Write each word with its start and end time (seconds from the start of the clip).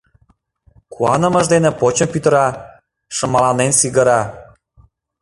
Куанымыж 0.93 1.45
дене 1.53 1.69
почым 1.79 2.07
пӱтыра, 2.13 2.47
шымаланен 3.15 3.71
сигыра. 3.79 4.21